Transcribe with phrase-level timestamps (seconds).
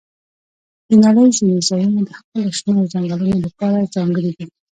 [0.87, 4.45] د نړۍ ځینې ځایونه د خپلو شنو ځنګلونو لپاره ځانګړي دي.